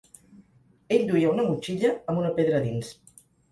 Ell 0.97 1.03
duia 1.11 1.35
una 1.35 1.45
motxilla 1.51 1.93
amb 2.01 2.25
una 2.25 2.35
pedra 2.41 2.59
a 2.63 2.65
dins. 2.67 2.93